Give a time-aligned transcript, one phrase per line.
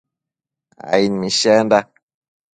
[0.95, 1.79] aid mishenda